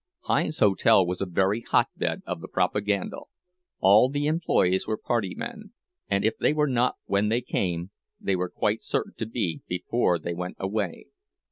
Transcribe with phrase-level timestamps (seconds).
[0.21, 3.17] Hinds's hotel was a very hot bed of the propaganda;
[3.79, 5.73] all the employees were party men,
[6.09, 10.17] and if they were not when they came, they were quite certain to be before
[10.17, 11.05] they went away.